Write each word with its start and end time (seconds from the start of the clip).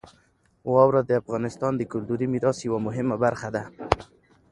واوره 0.73 1.01
د 1.05 1.11
افغانستان 1.21 1.73
د 1.75 1.81
کلتوري 1.91 2.27
میراث 2.33 2.57
یوه 2.67 2.79
مهمه 2.87 3.15
برخه 3.23 3.49
ده. 3.55 3.63